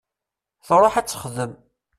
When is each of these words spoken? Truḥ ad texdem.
Truḥ 0.67 0.93
ad 0.95 1.07
texdem. 1.07 1.51